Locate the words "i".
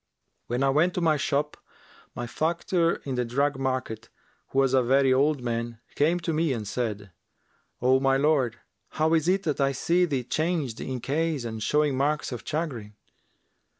0.63-0.71, 9.61-9.73